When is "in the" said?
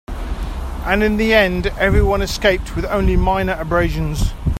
1.03-1.31